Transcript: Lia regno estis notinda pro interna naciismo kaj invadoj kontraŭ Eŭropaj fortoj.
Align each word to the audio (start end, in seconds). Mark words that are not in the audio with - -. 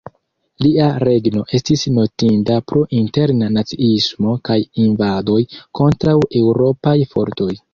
Lia 0.65 0.85
regno 1.03 1.43
estis 1.57 1.83
notinda 1.97 2.57
pro 2.71 2.81
interna 3.01 3.51
naciismo 3.59 4.35
kaj 4.49 4.59
invadoj 4.87 5.39
kontraŭ 5.81 6.17
Eŭropaj 6.41 6.97
fortoj. 7.15 7.53